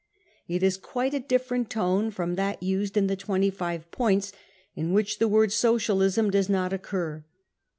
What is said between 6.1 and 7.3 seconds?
does not occur.